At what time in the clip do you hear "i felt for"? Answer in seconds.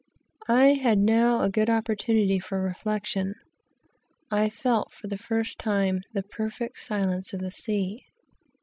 4.31-5.05